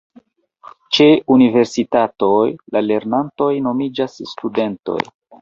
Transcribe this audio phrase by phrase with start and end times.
[0.97, 1.05] Ĉe
[1.35, 2.31] universitatoj
[2.77, 4.99] la lernantoj nomiĝas studentoj.